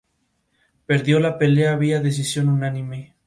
[0.87, 3.13] Perdió la pelea vía decisión unánime.